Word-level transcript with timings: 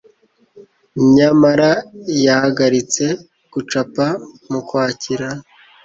nyamara 1.15 1.69
yahagaritse 2.25 3.05
gucapa 3.53 4.05
mu 4.51 4.59
Kwakira 4.67 5.29